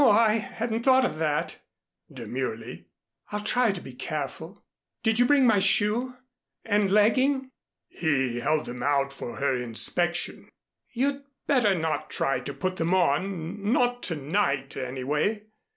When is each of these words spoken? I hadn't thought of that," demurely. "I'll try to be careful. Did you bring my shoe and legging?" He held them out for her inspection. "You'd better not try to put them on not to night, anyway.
I 0.03 0.37
hadn't 0.39 0.81
thought 0.81 1.05
of 1.05 1.19
that," 1.19 1.59
demurely. 2.11 2.87
"I'll 3.31 3.39
try 3.43 3.71
to 3.71 3.79
be 3.79 3.93
careful. 3.93 4.65
Did 5.03 5.19
you 5.19 5.25
bring 5.25 5.45
my 5.45 5.59
shoe 5.59 6.17
and 6.65 6.89
legging?" 6.89 7.51
He 7.87 8.39
held 8.39 8.65
them 8.65 8.81
out 8.81 9.13
for 9.13 9.35
her 9.35 9.55
inspection. 9.55 10.49
"You'd 10.91 11.23
better 11.45 11.75
not 11.75 12.09
try 12.09 12.39
to 12.39 12.51
put 12.51 12.77
them 12.77 12.95
on 12.95 13.71
not 13.71 14.01
to 14.09 14.15
night, 14.15 14.75
anyway. 14.75 15.43